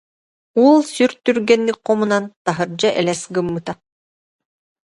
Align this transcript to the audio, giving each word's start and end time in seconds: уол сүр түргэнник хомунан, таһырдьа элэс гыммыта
уол 0.61 0.79
сүр 0.93 1.11
түргэнник 1.23 1.77
хомунан, 1.87 2.23
таһырдьа 2.45 2.89
элэс 2.99 3.21
гыммыта 3.35 3.73